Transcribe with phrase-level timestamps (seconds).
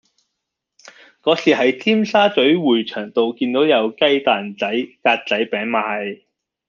[1.21, 6.23] 嗰次喺尖沙咀匯翔道見到有雞蛋仔格仔餅賣